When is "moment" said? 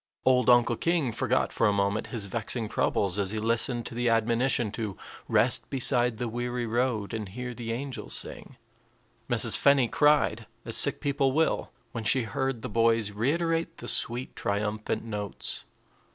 1.73-2.07